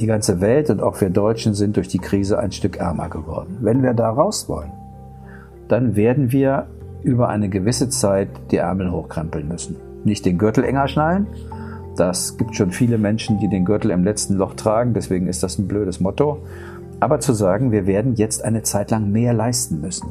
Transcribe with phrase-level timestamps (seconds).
[0.00, 3.58] die ganze Welt und auch wir Deutschen sind durch die Krise ein Stück ärmer geworden.
[3.60, 4.72] Wenn wir da raus wollen,
[5.68, 6.66] dann werden wir
[7.02, 9.76] über eine gewisse Zeit die Ärmel hochkrempeln müssen.
[10.04, 11.26] Nicht den Gürtel enger schnallen.
[11.96, 14.94] Das gibt schon viele Menschen, die den Gürtel im letzten Loch tragen.
[14.94, 16.38] Deswegen ist das ein blödes Motto.
[17.00, 20.08] Aber zu sagen, wir werden jetzt eine Zeit lang mehr leisten müssen.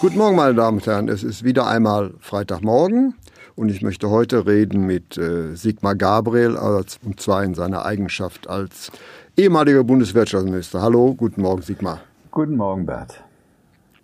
[0.00, 1.08] Guten Morgen, meine Damen und Herren.
[1.08, 3.14] Es ist wieder einmal Freitagmorgen.
[3.60, 8.90] Und ich möchte heute reden mit äh, Sigmar Gabriel, und zwar in seiner Eigenschaft als
[9.36, 10.80] ehemaliger Bundeswirtschaftsminister.
[10.80, 12.00] Hallo, guten Morgen, Sigmar.
[12.30, 13.22] Guten Morgen, Bert.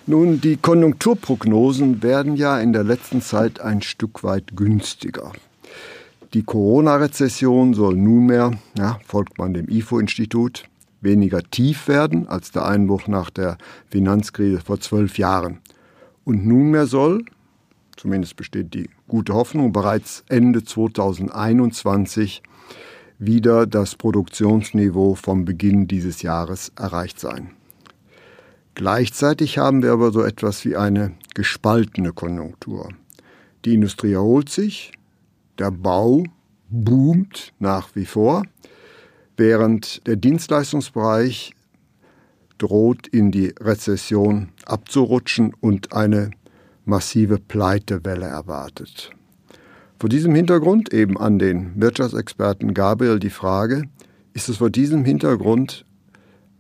[0.07, 5.33] Nun, die Konjunkturprognosen werden ja in der letzten Zeit ein Stück weit günstiger.
[6.35, 10.65] Die Corona-Rezession soll nunmehr, ja, folgt man dem IFO-Institut,
[11.01, 13.57] weniger tief werden als der Einbruch nach der
[13.89, 15.61] Finanzkrise vor zwölf Jahren.
[16.27, 17.25] Und nunmehr soll,
[17.97, 22.43] zumindest besteht die gute Hoffnung, bereits Ende 2021
[23.19, 27.51] wieder das Produktionsniveau vom Beginn dieses Jahres erreicht sein.
[28.75, 32.91] Gleichzeitig haben wir aber so etwas wie eine gespaltene Konjunktur.
[33.65, 34.93] Die Industrie erholt sich,
[35.59, 36.25] der Bau
[36.69, 38.43] boomt nach wie vor,
[39.37, 41.55] während der Dienstleistungsbereich
[42.59, 46.31] droht in die Rezession abzurutschen und eine
[46.87, 49.11] massive Pleitewelle erwartet.
[49.99, 53.85] Vor diesem Hintergrund eben an den Wirtschaftsexperten Gabriel die Frage,
[54.35, 55.85] ist es vor diesem Hintergrund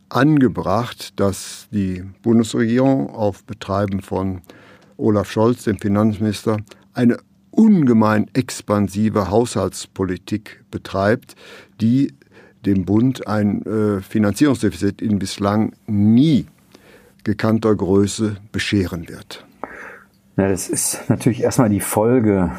[0.08, 4.40] angebracht, dass die Bundesregierung auf Betreiben von
[4.96, 6.58] Olaf Scholz, dem Finanzminister,
[6.94, 7.18] eine
[7.50, 11.34] ungemein expansive Haushaltspolitik betreibt,
[11.80, 12.14] die
[12.64, 16.46] dem Bund ein äh, Finanzierungsdefizit in bislang nie
[17.24, 19.45] gekannter Größe bescheren wird.
[20.36, 22.52] Ja, das ist natürlich erstmal die Folge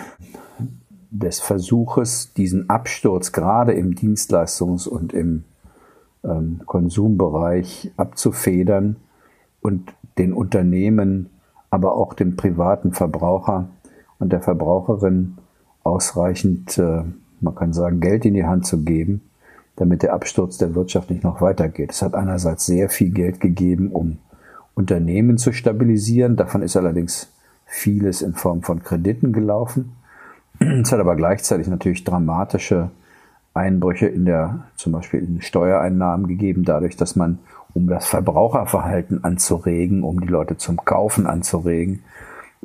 [1.11, 5.43] des Versuches, diesen Absturz gerade im Dienstleistungs- und im
[6.23, 8.95] ähm, Konsumbereich abzufedern
[9.61, 11.29] und den Unternehmen,
[11.69, 13.69] aber auch dem privaten Verbraucher
[14.17, 15.37] und der Verbraucherin
[15.83, 17.03] ausreichend, äh,
[17.41, 19.21] man kann sagen, Geld in die Hand zu geben,
[19.75, 21.91] damit der Absturz der Wirtschaft nicht noch weitergeht.
[21.91, 24.17] Es hat einerseits sehr viel Geld gegeben, um
[24.73, 26.35] Unternehmen zu stabilisieren.
[26.35, 27.31] Davon ist allerdings
[27.67, 29.93] vieles in Form von Krediten gelaufen.
[30.59, 32.89] Es hat aber gleichzeitig natürlich dramatische
[33.53, 37.39] Einbrüche in der, zum Beispiel in Steuereinnahmen gegeben, dadurch, dass man,
[37.73, 42.01] um das Verbraucherverhalten anzuregen, um die Leute zum Kaufen anzuregen,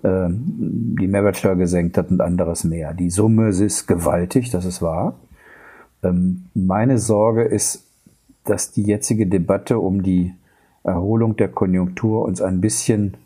[0.04, 2.94] ähm, die Mehrwertsteuer gesenkt hat und anderes mehr.
[2.94, 5.14] Die Summe ist gewaltig, das ist wahr.
[6.02, 7.84] Ähm, meine Sorge ist,
[8.44, 10.34] dass die jetzige Debatte um die
[10.82, 13.16] Erholung der Konjunktur uns ein bisschen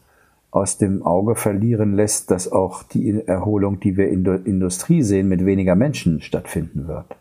[0.50, 5.28] aus dem Auge verlieren lässt, dass auch die Erholung, die wir in der Industrie sehen,
[5.28, 7.16] mit weniger Menschen stattfinden wird.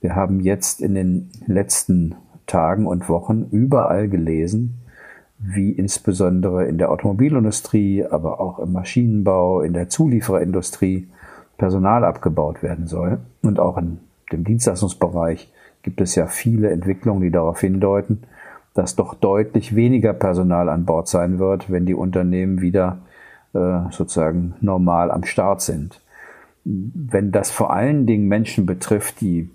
[0.00, 2.14] Wir haben jetzt in den letzten
[2.46, 4.78] Tagen und Wochen überall gelesen,
[5.38, 11.08] wie insbesondere in der Automobilindustrie, aber auch im Maschinenbau, in der Zuliefererindustrie
[11.58, 13.18] Personal abgebaut werden soll.
[13.42, 13.98] Und auch in
[14.32, 15.52] dem Dienstleistungsbereich
[15.82, 18.22] gibt es ja viele Entwicklungen, die darauf hindeuten,
[18.76, 22.98] dass doch deutlich weniger Personal an Bord sein wird, wenn die Unternehmen wieder
[23.54, 26.00] äh, sozusagen normal am Start sind.
[26.64, 29.50] Wenn das vor allen Dingen Menschen betrifft, die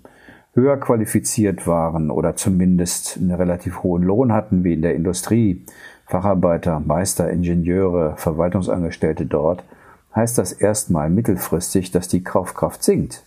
[0.54, 5.64] höher qualifiziert waren oder zumindest einen relativ hohen Lohn hatten, wie in der Industrie,
[6.06, 9.64] Facharbeiter, Meister, Ingenieure, Verwaltungsangestellte dort,
[10.14, 13.24] heißt das erstmal mittelfristig, dass die Kaufkraft sinkt.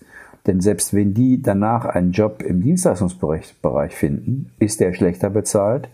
[0.47, 5.89] Denn selbst wenn die danach einen Job im Dienstleistungsbereich finden, ist der schlechter bezahlt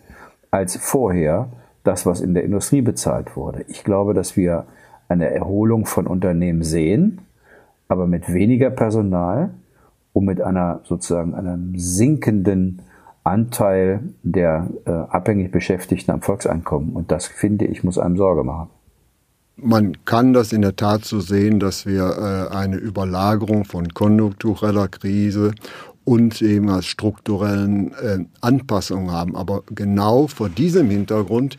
[0.49, 1.49] als vorher
[1.83, 3.63] das, was in der Industrie bezahlt wurde.
[3.67, 4.65] Ich glaube, dass wir
[5.07, 7.21] eine Erholung von Unternehmen sehen,
[7.87, 9.51] aber mit weniger Personal
[10.13, 12.81] und mit einer sozusagen einem sinkenden
[13.23, 16.93] Anteil der äh, abhängig Beschäftigten am Volkseinkommen.
[16.93, 18.69] Und das finde ich, muss einem Sorge machen.
[19.57, 24.87] Man kann das in der Tat so sehen, dass wir äh, eine Überlagerung von konjunktureller
[24.87, 25.53] Krise
[26.03, 29.35] und eben als strukturellen äh, Anpassungen haben.
[29.35, 31.57] Aber genau vor diesem Hintergrund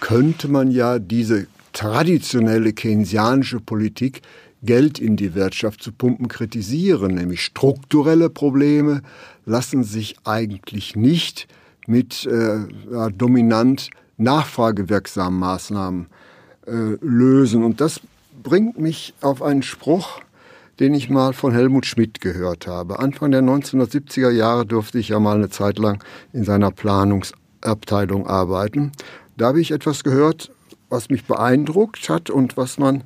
[0.00, 4.22] könnte man ja diese traditionelle keynesianische Politik
[4.62, 9.02] Geld in die Wirtschaft zu pumpen kritisieren, nämlich strukturelle Probleme
[9.46, 11.46] lassen sich eigentlich nicht
[11.86, 12.66] mit äh,
[13.16, 16.27] dominant nachfragewirksamen Maßnahmen äh,
[17.00, 17.64] lösen.
[17.64, 18.00] Und das
[18.42, 20.20] bringt mich auf einen Spruch,
[20.80, 22.98] den ich mal von Helmut Schmidt gehört habe.
[23.00, 28.92] Anfang der 1970er Jahre durfte ich ja mal eine Zeit lang in seiner Planungsabteilung arbeiten.
[29.36, 30.50] Da habe ich etwas gehört,
[30.88, 33.04] was mich beeindruckt hat und was man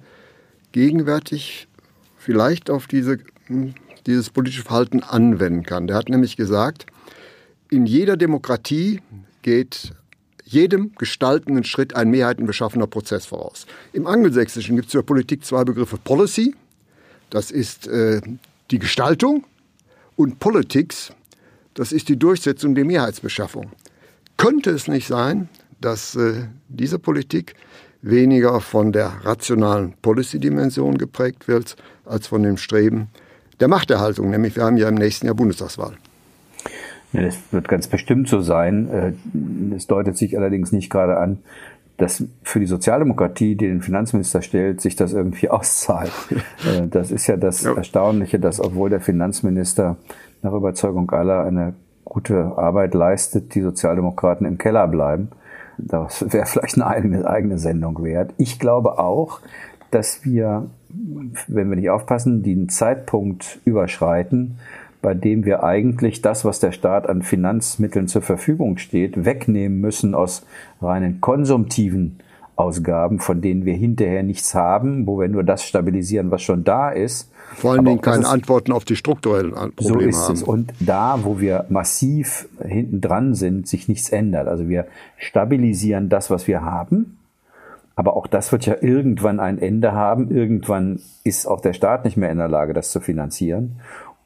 [0.72, 1.68] gegenwärtig
[2.16, 3.74] vielleicht auf diese, hm,
[4.06, 5.86] dieses politische Verhalten anwenden kann.
[5.86, 6.86] Der hat nämlich gesagt,
[7.70, 9.00] in jeder Demokratie
[9.42, 9.92] geht
[10.44, 13.66] jedem gestaltenden Schritt ein mehrheitenbeschaffener Prozess voraus.
[13.92, 16.54] Im Angelsächsischen gibt es zur Politik zwei Begriffe Policy,
[17.30, 18.20] das ist äh,
[18.70, 19.44] die Gestaltung,
[20.16, 21.12] und Politics,
[21.74, 23.72] das ist die Durchsetzung der Mehrheitsbeschaffung.
[24.36, 25.48] Könnte es nicht sein,
[25.80, 27.54] dass äh, diese Politik
[28.02, 33.08] weniger von der rationalen Policy-Dimension geprägt wird, als von dem Streben
[33.60, 34.30] der Machterhaltung.
[34.30, 35.96] Nämlich wir haben ja im nächsten Jahr Bundestagswahl.
[37.12, 38.88] Das wird ganz bestimmt so sein.
[38.88, 39.12] Äh,
[39.74, 41.38] es deutet sich allerdings nicht gerade an,
[41.98, 46.12] dass für die Sozialdemokratie, die den Finanzminister stellt, sich das irgendwie auszahlt.
[46.30, 47.74] Äh, das ist ja das ja.
[47.74, 49.96] Erstaunliche, dass obwohl der Finanzminister
[50.42, 51.74] nach Überzeugung aller eine
[52.04, 55.28] gute Arbeit leistet, die Sozialdemokraten im Keller bleiben.
[55.78, 58.34] Das wäre vielleicht eine eigene, eigene Sendung wert.
[58.36, 59.40] Ich glaube auch,
[59.90, 64.58] dass wir, wenn wir nicht aufpassen, den Zeitpunkt überschreiten,
[65.02, 70.14] bei dem wir eigentlich das, was der Staat an Finanzmitteln zur Verfügung steht, wegnehmen müssen
[70.14, 70.46] aus
[70.80, 72.18] reinen konsumtiven
[72.54, 76.90] Ausgaben, von denen wir hinterher nichts haben, wo wir nur das stabilisieren, was schon da
[76.90, 77.30] ist.
[77.54, 80.34] Vor allen Dingen keine Antworten auf die strukturellen Probleme so ist haben.
[80.34, 80.42] Es.
[80.42, 84.48] Und da, wo wir massiv hinten dran sind, sich nichts ändert.
[84.48, 87.18] Also wir stabilisieren das, was wir haben.
[87.94, 90.30] Aber auch das wird ja irgendwann ein Ende haben.
[90.30, 93.80] Irgendwann ist auch der Staat nicht mehr in der Lage, das zu finanzieren.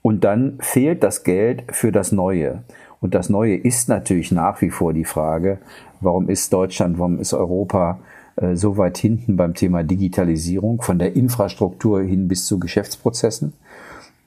[0.06, 2.62] Und dann fehlt das Geld für das Neue.
[3.00, 5.58] Und das Neue ist natürlich nach wie vor die Frage,
[6.00, 7.98] warum ist Deutschland, warum ist Europa
[8.36, 13.54] äh, so weit hinten beim Thema Digitalisierung, von der Infrastruktur hin bis zu Geschäftsprozessen.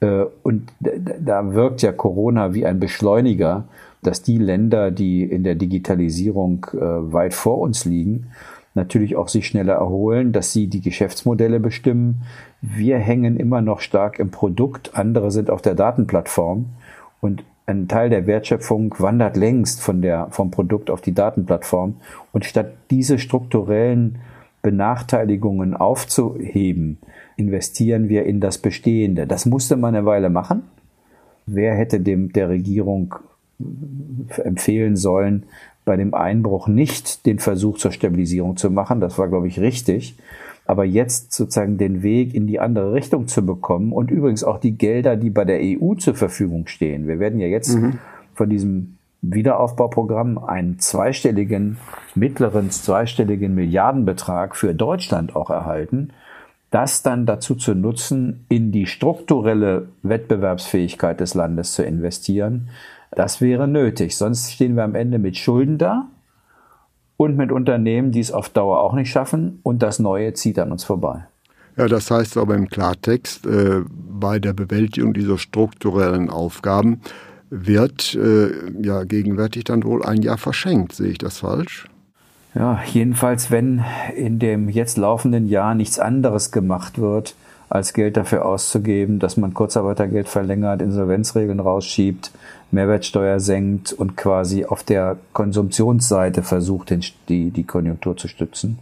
[0.00, 3.64] Äh, und da wirkt ja Corona wie ein Beschleuniger,
[4.02, 8.26] dass die Länder, die in der Digitalisierung äh, weit vor uns liegen,
[8.74, 12.22] natürlich auch sich schneller erholen, dass sie die Geschäftsmodelle bestimmen.
[12.60, 16.66] Wir hängen immer noch stark im Produkt, andere sind auf der Datenplattform
[17.20, 21.96] und ein Teil der Wertschöpfung wandert längst von der, vom Produkt auf die Datenplattform.
[22.32, 24.18] Und statt diese strukturellen
[24.60, 26.98] Benachteiligungen aufzuheben,
[27.36, 29.26] investieren wir in das Bestehende.
[29.26, 30.64] Das musste man eine Weile machen.
[31.46, 33.14] Wer hätte dem der Regierung
[34.42, 35.44] empfehlen sollen,
[35.84, 39.00] bei dem Einbruch nicht den Versuch zur Stabilisierung zu machen.
[39.00, 40.16] Das war, glaube ich, richtig.
[40.66, 44.76] Aber jetzt sozusagen den Weg in die andere Richtung zu bekommen und übrigens auch die
[44.76, 47.08] Gelder, die bei der EU zur Verfügung stehen.
[47.08, 47.98] Wir werden ja jetzt mhm.
[48.34, 51.78] von diesem Wiederaufbauprogramm einen zweistelligen,
[52.14, 56.10] mittleren zweistelligen Milliardenbetrag für Deutschland auch erhalten,
[56.70, 62.68] das dann dazu zu nutzen, in die strukturelle Wettbewerbsfähigkeit des Landes zu investieren,
[63.10, 64.16] das wäre nötig.
[64.16, 66.06] Sonst stehen wir am Ende mit Schulden da
[67.16, 70.72] und mit Unternehmen, die es auf Dauer auch nicht schaffen und das Neue zieht an
[70.72, 71.26] uns vorbei.
[71.76, 77.00] Ja, das heißt aber im Klartext, äh, bei der Bewältigung dieser strukturellen Aufgaben
[77.48, 80.92] wird äh, ja gegenwärtig dann wohl ein Jahr verschenkt.
[80.92, 81.88] Sehe ich das falsch?
[82.54, 83.84] Ja, jedenfalls, wenn
[84.16, 87.34] in dem jetzt laufenden Jahr nichts anderes gemacht wird,
[87.68, 92.32] als Geld dafür auszugeben, dass man Kurzarbeitergeld verlängert, Insolvenzregeln rausschiebt,
[92.72, 96.94] Mehrwertsteuer senkt und quasi auf der Konsumptionsseite versucht,
[97.28, 98.78] die, die Konjunktur zu stützen.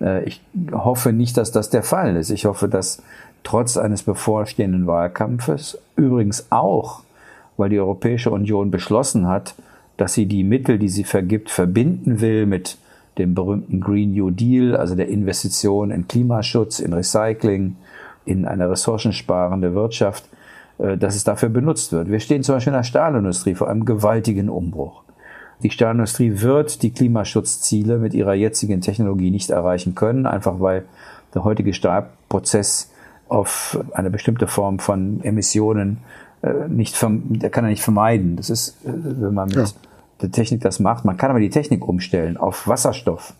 [0.00, 0.40] Äh, ich
[0.72, 2.30] hoffe nicht, dass das der Fall ist.
[2.30, 3.02] Ich hoffe, dass
[3.42, 7.02] trotz eines bevorstehenden Wahlkampfes, übrigens auch,
[7.56, 9.54] weil die Europäische Union beschlossen hat,
[9.96, 12.78] dass sie die Mittel, die sie vergibt, verbinden will mit
[13.18, 17.76] dem berühmten Green New Deal, also der Investition in Klimaschutz, in Recycling,
[18.24, 20.24] in eine ressourcensparende Wirtschaft,
[20.98, 22.10] dass es dafür benutzt wird.
[22.10, 25.02] Wir stehen zum Beispiel in der Stahlindustrie vor einem gewaltigen Umbruch.
[25.62, 30.84] Die Stahlindustrie wird die Klimaschutzziele mit ihrer jetzigen Technologie nicht erreichen können, einfach weil
[31.34, 32.90] der heutige Stahlprozess
[33.28, 35.98] auf eine bestimmte Form von Emissionen
[36.42, 38.36] äh, nicht, der kann er nicht vermeiden.
[38.36, 39.66] Das ist, äh, wenn man mit ja.
[40.22, 41.04] der Technik das macht.
[41.04, 43.34] Man kann aber die Technik umstellen auf Wasserstoff.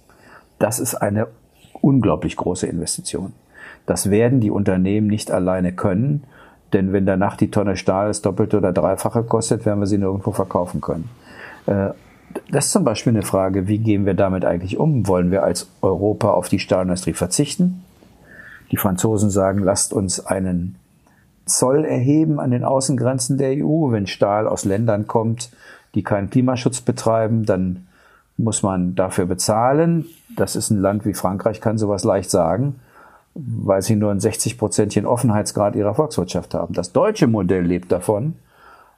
[0.58, 1.26] Das ist eine
[1.80, 3.32] unglaublich große Investition.
[3.86, 6.24] Das werden die Unternehmen nicht alleine können,
[6.72, 10.32] denn wenn danach die Tonne Stahl das Doppelte oder Dreifache kostet, werden wir sie nirgendwo
[10.32, 11.08] verkaufen können.
[11.66, 11.90] Äh,
[12.50, 15.08] das ist zum Beispiel eine Frage, wie gehen wir damit eigentlich um?
[15.08, 17.84] Wollen wir als Europa auf die Stahlindustrie verzichten?
[18.70, 20.76] Die Franzosen sagen, lasst uns einen
[21.44, 23.90] Zoll erheben an den Außengrenzen der EU.
[23.90, 25.50] Wenn Stahl aus Ländern kommt,
[25.94, 27.86] die keinen Klimaschutz betreiben, dann
[28.36, 30.06] muss man dafür bezahlen.
[30.36, 32.76] Das ist ein Land wie Frankreich, kann sowas leicht sagen,
[33.46, 36.74] weil sie nur einen 60-prozentigen Offenheitsgrad ihrer Volkswirtschaft haben.
[36.74, 38.34] Das deutsche Modell lebt davon,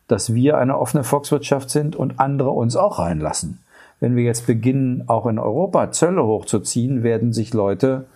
[0.09, 3.61] dass wir eine offene Volkswirtschaft sind und andere uns auch reinlassen.
[4.01, 8.07] Wenn wir jetzt beginnen, auch in Europa Zölle hochzuziehen, werden sich Leute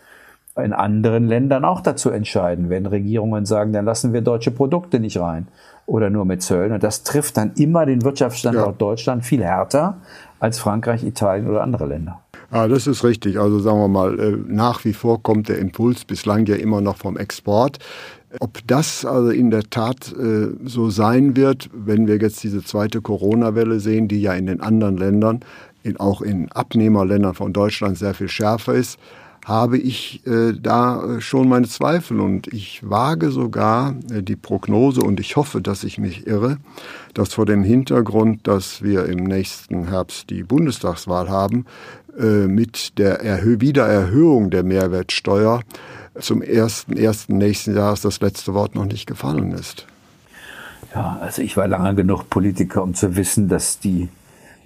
[0.56, 5.21] in anderen Ländern auch dazu entscheiden, wenn Regierungen sagen, dann lassen wir deutsche Produkte nicht
[5.21, 5.49] rein
[5.85, 6.73] oder nur mit Zöllen.
[6.73, 8.78] Und das trifft dann immer den Wirtschaftsstandort ja.
[8.78, 9.99] Deutschland viel härter
[10.40, 12.21] als Frankreich, Italien oder andere Länder.
[12.52, 13.38] Ja, das ist richtig.
[13.38, 16.96] Also sagen wir mal, äh, nach wie vor kommt der Impuls bislang ja immer noch
[16.96, 17.78] vom Export.
[18.40, 23.00] Ob das also in der Tat äh, so sein wird, wenn wir jetzt diese zweite
[23.00, 25.40] Corona-Welle sehen, die ja in den anderen Ländern,
[25.98, 28.98] auch in Abnehmerländern von Deutschland sehr viel schärfer ist,
[29.44, 35.36] habe ich äh, da schon meine Zweifel und ich wage sogar die Prognose und ich
[35.36, 36.58] hoffe, dass ich mich irre,
[37.14, 41.64] dass vor dem Hintergrund, dass wir im nächsten Herbst die Bundestagswahl haben,
[42.18, 45.61] mit der Erhö Wiedererhöhung der Mehrwertsteuer
[46.18, 49.87] zum ersten ersten nächsten Jahres das letzte Wort noch nicht gefallen ist.
[50.94, 54.08] Ja, also ich war lange genug Politiker, um zu wissen, dass die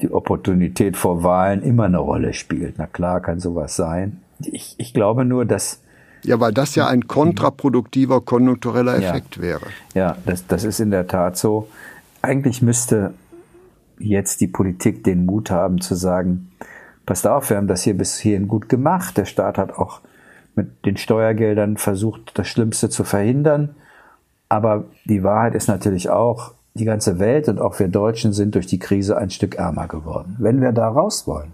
[0.00, 2.74] die Opportunität vor Wahlen immer eine Rolle spielt.
[2.78, 4.20] Na klar kann sowas sein.
[4.40, 5.80] Ich, ich glaube nur, dass.
[6.22, 9.66] Ja, weil das ja ein kontraproduktiver konjunktureller Effekt ja, wäre.
[9.94, 11.68] Ja, das, das ist in der Tat so.
[12.22, 13.14] Eigentlich müsste
[13.98, 16.50] jetzt die Politik den Mut haben zu sagen,
[17.10, 19.16] passt auf, wir haben das hier bis hierhin gut gemacht.
[19.16, 20.00] Der Staat hat auch
[20.54, 23.70] mit den Steuergeldern versucht, das Schlimmste zu verhindern.
[24.48, 28.68] Aber die Wahrheit ist natürlich auch, die ganze Welt und auch wir Deutschen sind durch
[28.68, 30.36] die Krise ein Stück ärmer geworden.
[30.38, 31.52] Wenn wir da raus wollen,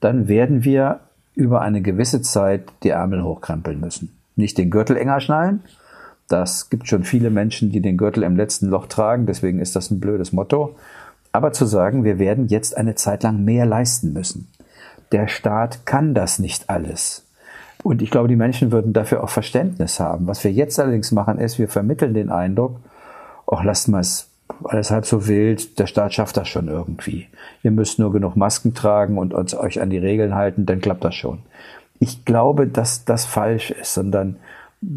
[0.00, 1.00] dann werden wir
[1.34, 4.16] über eine gewisse Zeit die Ärmel hochkrempeln müssen.
[4.34, 5.62] Nicht den Gürtel enger schnallen.
[6.26, 9.26] Das gibt schon viele Menschen, die den Gürtel im letzten Loch tragen.
[9.26, 10.74] Deswegen ist das ein blödes Motto.
[11.32, 14.48] Aber zu sagen, wir werden jetzt eine Zeit lang mehr leisten müssen.
[15.14, 17.24] Der Staat kann das nicht alles.
[17.84, 20.26] Und ich glaube, die Menschen würden dafür auch Verständnis haben.
[20.26, 22.80] Was wir jetzt allerdings machen, ist, wir vermitteln den Eindruck,
[23.46, 24.28] ach, lasst mal es
[24.64, 27.28] alles halb so wild, der Staat schafft das schon irgendwie.
[27.62, 31.04] Ihr müsst nur genug Masken tragen und uns, euch an die Regeln halten, dann klappt
[31.04, 31.38] das schon.
[32.00, 34.34] Ich glaube, dass das falsch ist, sondern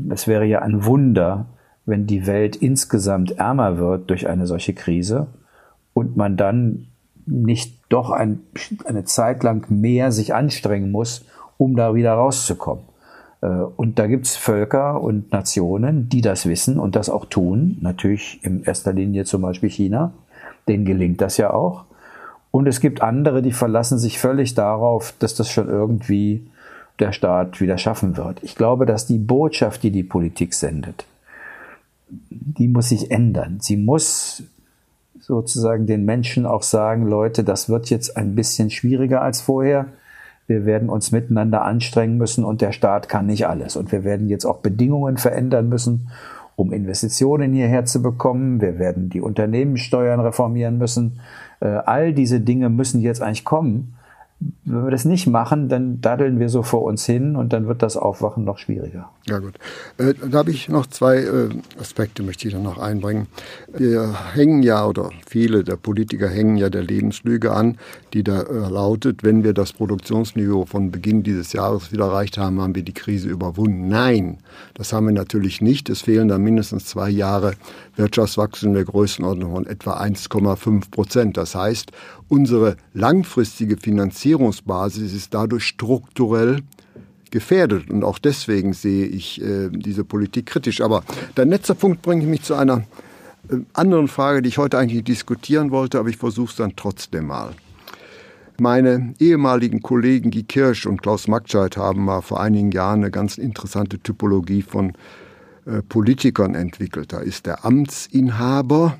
[0.10, 1.46] es wäre ja ein Wunder,
[1.86, 5.28] wenn die Welt insgesamt ärmer wird durch eine solche Krise
[5.94, 6.88] und man dann
[7.28, 8.42] nicht doch ein,
[8.86, 11.26] eine Zeit lang mehr sich anstrengen muss,
[11.58, 12.84] um da wieder rauszukommen.
[13.42, 17.78] Äh, und da gibt es Völker und Nationen, die das wissen und das auch tun.
[17.82, 20.14] Natürlich in erster Linie zum Beispiel China.
[20.68, 21.86] Denen gelingt das ja auch.
[22.52, 26.48] Und es gibt andere, die verlassen sich völlig darauf, dass das schon irgendwie
[27.00, 28.42] der Staat wieder schaffen wird.
[28.42, 31.06] Ich glaube, dass die Botschaft, die die Politik sendet,
[32.10, 33.60] die muss sich ändern.
[33.62, 34.44] Sie muss
[35.28, 39.88] sozusagen den Menschen auch sagen, Leute, das wird jetzt ein bisschen schwieriger als vorher
[40.48, 43.76] wir werden uns miteinander anstrengen müssen und der Staat kann nicht alles.
[43.76, 46.08] Und wir werden jetzt auch Bedingungen verändern müssen,
[46.56, 48.62] um Investitionen hierher zu bekommen.
[48.62, 51.20] Wir werden die Unternehmenssteuern reformieren müssen.
[51.60, 53.97] Äh, all diese Dinge müssen jetzt eigentlich kommen.
[54.40, 57.82] Wenn wir das nicht machen, dann daddeln wir so vor uns hin und dann wird
[57.82, 59.10] das Aufwachen noch schwieriger.
[59.26, 59.56] Ja gut.
[59.98, 63.28] Äh, da habe ich noch zwei äh, Aspekte, möchte ich dann noch einbringen.
[63.74, 67.78] Wir hängen ja, oder viele der Politiker hängen ja der Lebenslüge an,
[68.14, 72.62] die da äh, lautet, wenn wir das Produktionsniveau von Beginn dieses Jahres wieder erreicht haben,
[72.62, 73.88] haben wir die Krise überwunden.
[73.88, 74.38] Nein,
[74.76, 75.90] das haben wir natürlich nicht.
[75.90, 77.54] Es fehlen da mindestens zwei Jahre
[77.96, 81.38] Wirtschaftswachstum der Größenordnung von etwa 1,5 Prozent.
[81.38, 81.92] Das heißt,
[82.30, 83.78] unsere langfristige
[84.28, 86.60] Finanzierungsbasis ist dadurch strukturell
[87.32, 87.90] gefährdet.
[87.90, 90.82] Und auch deswegen sehe ich äh, diese Politik kritisch.
[90.82, 91.04] Aber
[91.38, 92.84] der letzte Punkt bringt mich zu einer
[93.50, 97.28] äh, anderen Frage, die ich heute eigentlich diskutieren wollte, aber ich versuche es dann trotzdem
[97.28, 97.52] mal.
[98.60, 103.38] Meine ehemaligen Kollegen Guy Kirsch und Klaus Magscheid haben mal vor einigen Jahren eine ganz
[103.38, 104.94] interessante Typologie von
[105.66, 107.14] äh, Politikern entwickelt.
[107.14, 108.98] Da ist der Amtsinhaber,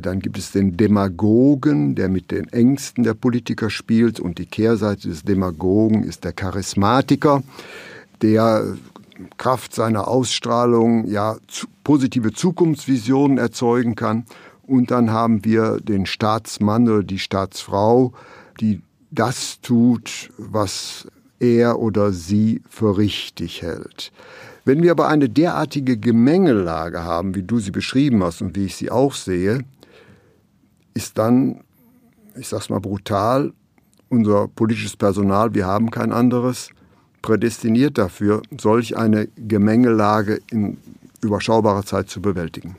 [0.00, 4.18] dann gibt es den Demagogen, der mit den Ängsten der Politiker spielt.
[4.20, 7.42] Und die Kehrseite des Demagogen ist der Charismatiker,
[8.22, 8.76] der
[9.36, 11.36] Kraft seiner Ausstrahlung ja
[11.84, 14.24] positive Zukunftsvisionen erzeugen kann.
[14.66, 18.12] Und dann haben wir den Staatsmann oder die Staatsfrau,
[18.60, 18.80] die
[19.10, 21.06] das tut, was
[21.38, 24.10] er oder sie für richtig hält.
[24.66, 28.74] Wenn wir aber eine derartige Gemengelage haben, wie du sie beschrieben hast und wie ich
[28.74, 29.60] sie auch sehe,
[30.92, 31.60] ist dann,
[32.34, 33.52] ich sag's mal brutal,
[34.08, 36.70] unser politisches Personal, wir haben kein anderes,
[37.22, 40.78] prädestiniert dafür, solch eine Gemengelage in
[41.22, 42.74] überschaubarer Zeit zu bewältigen.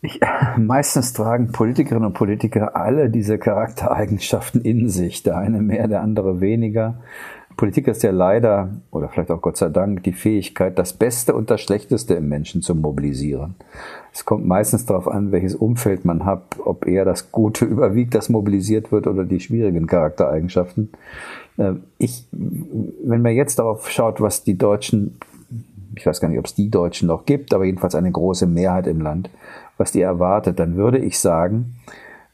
[0.00, 0.20] Ich,
[0.56, 5.22] meistens tragen Politikerinnen und Politiker alle diese Charaktereigenschaften in sich.
[5.24, 6.94] Der eine mehr, der andere weniger.
[7.56, 11.50] Politik ist ja leider, oder vielleicht auch Gott sei Dank, die Fähigkeit, das Beste und
[11.50, 13.54] das Schlechteste im Menschen zu mobilisieren.
[14.12, 18.28] Es kommt meistens darauf an, welches Umfeld man hat, ob eher das Gute überwiegt, das
[18.28, 20.90] mobilisiert wird, oder die schwierigen Charaktereigenschaften.
[21.56, 25.18] Äh, ich, wenn man jetzt darauf schaut, was die Deutschen,
[25.94, 28.86] ich weiß gar nicht, ob es die Deutschen noch gibt, aber jedenfalls eine große Mehrheit
[28.86, 29.30] im Land,
[29.78, 31.76] was die erwartet, dann würde ich sagen,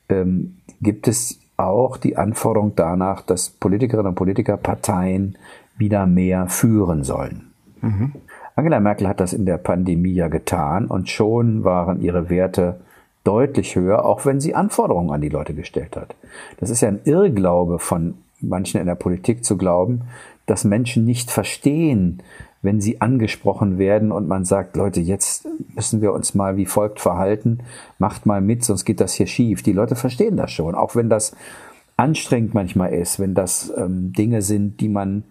[0.09, 5.37] ähm, gibt es auch die Anforderung danach, dass Politikerinnen und Politiker Parteien
[5.77, 7.53] wieder mehr führen sollen.
[7.81, 8.13] Mhm.
[8.55, 12.81] Angela Merkel hat das in der Pandemie ja getan und schon waren ihre Werte
[13.25, 16.15] deutlich höher, auch wenn sie Anforderungen an die Leute gestellt hat.
[16.59, 20.03] Das ist ja ein Irrglaube von manchen in der Politik zu glauben,
[20.47, 22.23] dass Menschen nicht verstehen,
[22.63, 27.01] wenn sie angesprochen werden und man sagt, Leute, jetzt müssen wir uns mal wie folgt
[27.01, 27.59] verhalten,
[27.99, 29.63] macht mal mit, sonst geht das hier schief.
[29.63, 31.37] Die Leute verstehen das schon, auch wenn das
[31.97, 35.25] anstrengend manchmal ist, wenn das ähm, Dinge sind, die man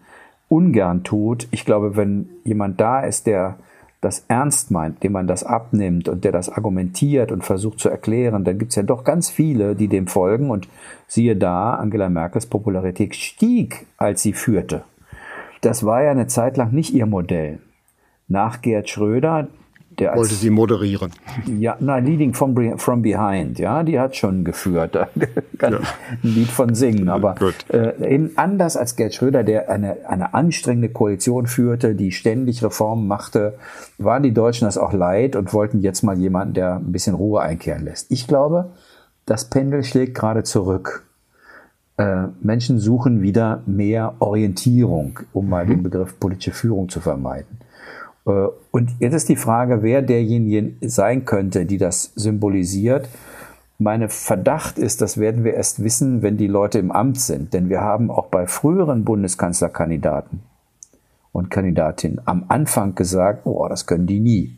[0.48, 1.48] ungern tut.
[1.50, 3.56] Ich glaube, wenn jemand da ist, der
[4.02, 8.44] das ernst meint, dem man das abnimmt und der das argumentiert und versucht zu erklären,
[8.44, 10.50] dann gibt es ja doch ganz viele, die dem folgen.
[10.50, 10.68] Und
[11.06, 14.82] siehe da, Angela Merkels Popularität stieg, als sie führte.
[15.62, 17.60] Das war ja eine Zeit lang nicht ihr Modell.
[18.28, 19.48] Nach Gerd Schröder,
[19.98, 21.12] der wollte sie moderieren.
[21.46, 24.94] Ja, na, Leading from, from Behind, ja, die hat schon geführt.
[24.94, 25.08] Da
[25.58, 25.78] kann ja.
[25.78, 27.08] ein Lied von singen.
[27.08, 27.36] Aber
[27.68, 33.06] äh, in, anders als Gerd Schröder, der eine, eine anstrengende Koalition führte, die ständig Reformen
[33.06, 33.58] machte,
[33.98, 37.40] waren die Deutschen das auch leid und wollten jetzt mal jemanden, der ein bisschen Ruhe
[37.40, 38.10] einkehren lässt.
[38.10, 38.72] Ich glaube,
[39.26, 41.06] das Pendel schlägt gerade zurück.
[42.02, 45.82] Äh, Menschen suchen wieder mehr Orientierung, um mal den mhm.
[45.84, 47.58] Begriff politische Führung zu vermeiden.
[48.26, 53.08] Äh, und jetzt ist die Frage, wer derjenige sein könnte, die das symbolisiert.
[53.78, 57.54] Meine Verdacht ist, das werden wir erst wissen, wenn die Leute im Amt sind.
[57.54, 60.40] Denn wir haben auch bei früheren Bundeskanzlerkandidaten
[61.30, 64.56] und Kandidatinnen am Anfang gesagt, oh, das können die nie.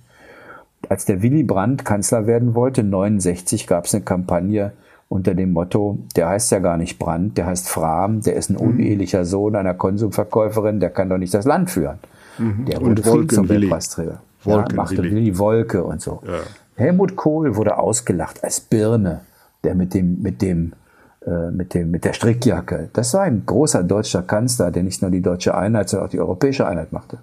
[0.88, 4.72] Als der Willy Brandt Kanzler werden wollte, 69, gab es eine Kampagne
[5.08, 8.54] unter dem Motto, der heißt ja gar nicht Brandt, der heißt Fram, der ist ein
[8.54, 8.68] mhm.
[8.68, 11.98] unehelicher Sohn einer Konsumverkäuferin, der kann doch nicht das Land führen.
[12.38, 12.64] Mhm.
[12.66, 14.20] Der wurde viel zum Weltpreisträger.
[14.44, 16.20] Ja, machte Willi Wolke und so.
[16.26, 16.40] Ja.
[16.76, 19.20] Helmut Kohl wurde ausgelacht als Birne,
[19.62, 20.72] der mit dem, mit dem,
[21.24, 22.90] äh, mit dem, mit der Strickjacke.
[22.92, 26.20] Das war ein großer deutscher Kanzler, der nicht nur die deutsche Einheit, sondern auch die
[26.20, 27.18] europäische Einheit machte.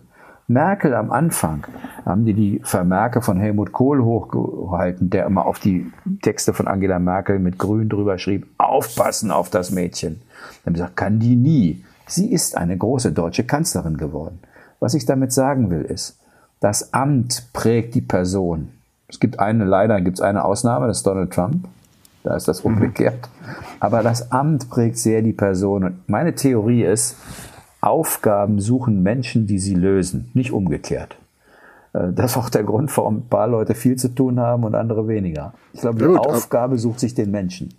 [0.51, 1.65] Merkel am Anfang
[2.05, 6.99] haben die die Vermerke von Helmut Kohl hochgehalten, der immer auf die Texte von Angela
[6.99, 10.21] Merkel mit Grün drüber schrieb, aufpassen auf das Mädchen.
[10.63, 11.83] Dann haben gesagt, kann die nie.
[12.07, 14.39] Sie ist eine große deutsche Kanzlerin geworden.
[14.79, 16.19] Was ich damit sagen will, ist,
[16.59, 18.69] das Amt prägt die Person.
[19.07, 21.67] Es gibt eine, leider gibt es eine Ausnahme, das ist Donald Trump.
[22.23, 22.73] Da ist das mhm.
[22.73, 23.29] umgekehrt.
[23.79, 25.83] Aber das Amt prägt sehr die Person.
[25.83, 27.15] Und meine Theorie ist,
[27.81, 31.17] Aufgaben suchen Menschen, die sie lösen, nicht umgekehrt.
[31.93, 34.75] Äh, das ist auch der Grund, warum ein paar Leute viel zu tun haben und
[34.75, 35.53] andere weniger.
[35.73, 37.73] Ich glaube, die Gut, Aufgabe sucht sich den Menschen.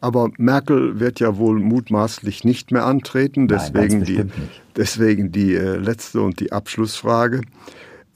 [0.00, 3.48] Aber Merkel wird ja wohl mutmaßlich nicht mehr antreten.
[3.48, 4.24] Deswegen Nein, die,
[4.76, 7.42] deswegen die äh, letzte und die Abschlussfrage.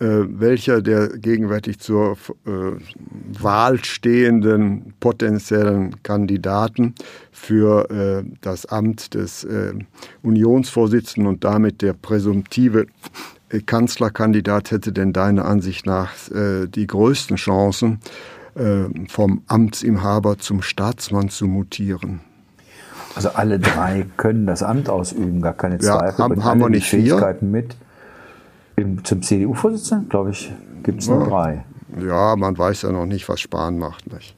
[0.03, 2.51] Äh, welcher der gegenwärtig zur äh,
[3.41, 6.97] Wahl stehenden potenziellen Kandidaten
[7.31, 9.47] für äh, das Amt des
[10.23, 12.87] Unionsvorsitzenden und damit der präsumptive
[13.67, 18.01] Kanzlerkandidat hätte denn deiner Ansicht nach die größten Chancen,
[19.09, 22.21] vom Amtsinhaber zum Staatsmann zu mutieren?
[23.15, 26.19] Also alle drei können das Amt ausüben, gar keine Zweifel.
[26.19, 27.49] Ja, haben, haben wir nicht Fähigkeiten vier?
[27.49, 27.77] mit.
[28.77, 31.29] Im, zum CDU-Vorsitzenden, glaube ich, gibt es nur ja.
[31.29, 31.65] drei.
[32.01, 34.13] Ja, man weiß ja noch nicht, was Spahn macht.
[34.13, 34.35] Nicht?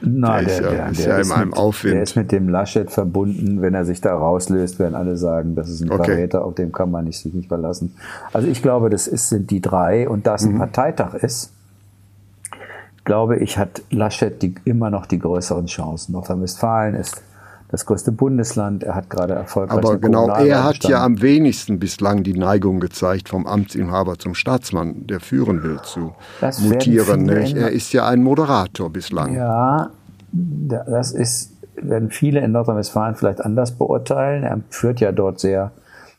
[0.00, 1.94] Nein, der, der, ist ja, der ist, mit, Aufwind.
[1.94, 3.62] der ist mit dem Laschet verbunden.
[3.62, 6.12] Wenn er sich da rauslöst, werden alle sagen, das ist ein okay.
[6.12, 7.94] Verräter, auf dem kann man nicht, sich nicht verlassen.
[8.32, 10.08] Also ich glaube, das ist, sind die drei.
[10.08, 10.58] Und da es ein mhm.
[10.58, 11.52] Parteitag ist,
[13.04, 16.12] glaube ich, hat Laschet die, immer noch die größeren Chancen.
[16.12, 17.22] Nordrhein-Westfalen ist
[17.68, 18.84] das größte Bundesland.
[18.84, 19.78] Er hat gerade erfolgreich.
[19.78, 25.06] Aber genau, er hat ja am wenigsten bislang die Neigung gezeigt, vom Amtsinhaber zum Staatsmann,
[25.06, 27.28] der führen will, zu das mutieren.
[27.28, 29.34] Er ist ja ein Moderator bislang.
[29.34, 29.90] Ja,
[30.32, 34.44] das ist, werden viele in Nordrhein-Westfalen vielleicht anders beurteilen.
[34.44, 35.72] Er führt ja dort sehr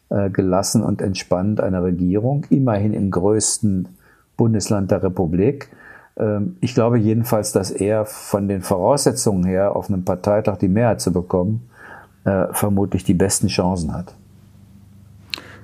[0.10, 3.88] äh, gelassen und entspannt eine Regierung, immerhin im größten
[4.36, 5.69] Bundesland der Republik.
[6.17, 11.01] Ähm, ich glaube jedenfalls, dass er von den Voraussetzungen her, auf einem Parteitag die Mehrheit
[11.01, 11.69] zu bekommen,
[12.25, 14.13] äh, vermutlich die besten Chancen hat.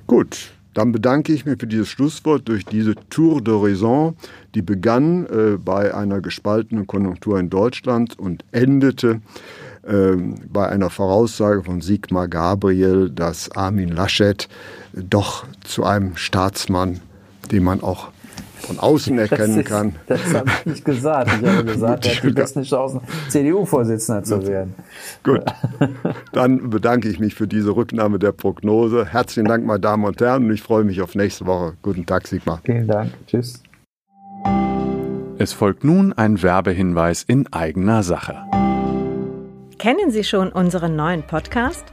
[0.06, 4.14] Gut, Dann bedanke ich mich für dieses Schlusswort durch diese Tour d'Horizon,
[4.56, 9.20] die begann äh, bei einer gespaltenen Konjunktur in Deutschland und endete
[9.84, 10.16] äh,
[10.52, 14.48] bei einer Voraussage von Sigmar Gabriel, dass Armin Laschet
[14.92, 17.00] doch zu einem Staatsmann,
[17.52, 18.08] den man auch
[18.64, 19.94] von außen erkennen das ist, kann.
[20.06, 21.30] Das habe ich nicht gesagt.
[21.40, 24.74] Ich habe gesagt, er hat die besten Chancen, CDU-Vorsitzender zu werden.
[25.22, 25.42] Gut,
[26.32, 29.06] dann bedanke ich mich für diese Rücknahme der Prognose.
[29.06, 31.74] Herzlichen Dank, meine Damen und Herren, und ich freue mich auf nächste Woche.
[31.82, 32.60] Guten Tag, Sigmar.
[32.64, 33.12] Vielen Dank.
[33.26, 33.62] Tschüss.
[35.36, 38.36] Es folgt nun ein Werbehinweis in eigener Sache.
[39.78, 41.84] Kennen Sie schon unseren neuen Podcast?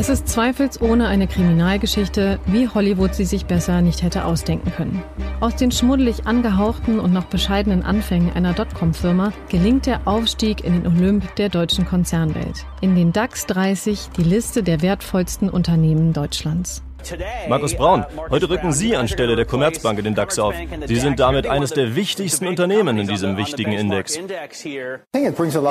[0.00, 5.02] Es ist zweifelsohne eine Kriminalgeschichte, wie Hollywood sie sich besser nicht hätte ausdenken können.
[5.40, 10.86] Aus den schmuddelig angehauchten und noch bescheidenen Anfängen einer Dotcom-Firma gelingt der Aufstieg in den
[10.86, 12.64] Olymp der deutschen Konzernwelt.
[12.80, 16.84] In den DAX 30 die Liste der wertvollsten Unternehmen Deutschlands.
[17.48, 20.54] Markus Braun, heute rücken Sie anstelle der Commerzbank in den DAX auf.
[20.86, 24.18] Sie sind damit eines der wichtigsten Unternehmen in diesem wichtigen Index.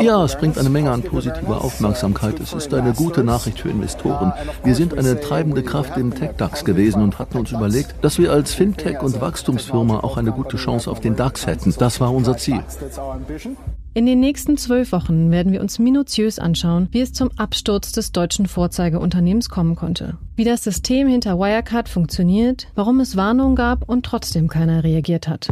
[0.01, 2.39] Ja, es bringt eine Menge an positiver Aufmerksamkeit.
[2.39, 4.33] Es ist eine gute Nachricht für Investoren.
[4.63, 8.55] Wir sind eine treibende Kraft im Tech-DAX gewesen und hatten uns überlegt, dass wir als
[8.55, 11.73] Fintech- und Wachstumsfirma auch eine gute Chance auf den DAX hätten.
[11.77, 12.63] Das war unser Ziel.
[13.93, 18.11] In den nächsten zwölf Wochen werden wir uns minutiös anschauen, wie es zum Absturz des
[18.11, 20.17] deutschen Vorzeigeunternehmens kommen konnte.
[20.37, 25.47] Wie das System hinter Wirecard funktioniert, warum es Warnungen gab und trotzdem keiner reagiert hat.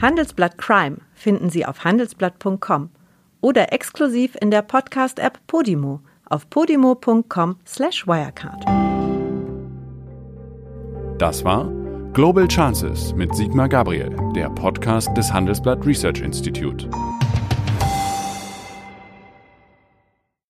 [0.00, 2.90] Handelsblatt Crime finden Sie auf handelsblatt.com
[3.40, 5.98] oder exklusiv in der Podcast-App Podimo
[6.30, 8.64] auf podimo.com/wirecard.
[11.18, 11.68] Das war
[12.12, 16.88] Global Chances mit Sigmar Gabriel, der Podcast des Handelsblatt Research Institute.